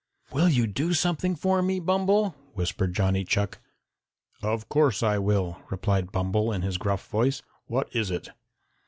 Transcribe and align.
"Will 0.31 0.49
you 0.49 0.65
do 0.65 0.95
something 0.95 1.35
for 1.35 1.61
me, 1.61 1.79
Bumble?" 1.79 2.31
whispered 2.55 2.91
Johnny 2.95 3.23
Chuck. 3.23 3.59
"Of 4.41 4.67
course, 4.67 5.03
I 5.03 5.19
will," 5.19 5.61
replied 5.69 6.11
Bumble, 6.11 6.51
in 6.51 6.63
his 6.63 6.79
gruff 6.79 7.07
voice. 7.07 7.43
"What 7.67 7.87
is 7.95 8.09
it?" 8.09 8.29